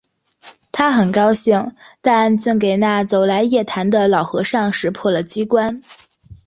[0.71, 1.55] 他很高兴；
[2.01, 5.83] 但竟给那走来夜谈的老和尚识破了机关